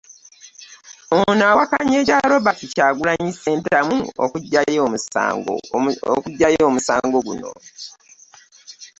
Ono 1.17 1.43
awakanya 1.51 1.95
ekya 2.01 2.19
Robert 2.31 2.59
Kyagulanyi 2.75 3.31
Ssentamu 3.35 3.97
okuggyayo 6.15 6.65
omusango 6.67 7.17
guno 7.27 7.51